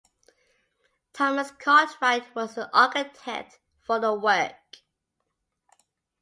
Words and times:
Thomas 1.13 1.51
Cartwright 1.51 2.33
was 2.33 2.55
the 2.55 2.75
architect 2.75 3.59
for 3.83 3.99
the 3.99 4.11
work. 4.11 4.55